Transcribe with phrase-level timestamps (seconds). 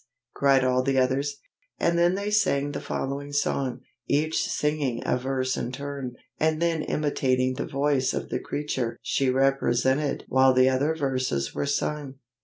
[0.33, 1.37] cried all the others.
[1.77, 6.81] And then they sang the following song, each singing a verse in turn, and then
[6.81, 12.15] imitating the voice of the creature she represented while the other verses were sung.